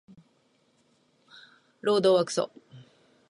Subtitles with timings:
[1.81, 2.49] 労働はクソ